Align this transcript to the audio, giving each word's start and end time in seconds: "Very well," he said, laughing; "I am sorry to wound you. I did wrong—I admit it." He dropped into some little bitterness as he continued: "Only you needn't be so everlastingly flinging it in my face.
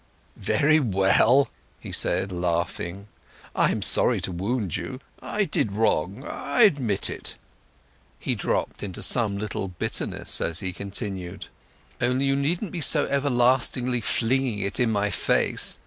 "Very 0.35 0.79
well," 0.79 1.47
he 1.79 1.91
said, 1.91 2.31
laughing; 2.31 3.05
"I 3.55 3.69
am 3.69 3.83
sorry 3.83 4.19
to 4.21 4.31
wound 4.31 4.75
you. 4.75 4.99
I 5.21 5.43
did 5.43 5.73
wrong—I 5.73 6.63
admit 6.63 7.07
it." 7.07 7.35
He 8.17 8.33
dropped 8.33 8.81
into 8.81 9.03
some 9.03 9.37
little 9.37 9.67
bitterness 9.67 10.41
as 10.41 10.59
he 10.59 10.73
continued: 10.73 11.49
"Only 12.01 12.25
you 12.25 12.35
needn't 12.35 12.71
be 12.71 12.81
so 12.81 13.05
everlastingly 13.05 14.01
flinging 14.01 14.57
it 14.61 14.79
in 14.79 14.91
my 14.91 15.11
face. 15.11 15.77